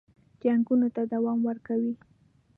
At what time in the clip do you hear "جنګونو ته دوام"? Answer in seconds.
0.41-1.39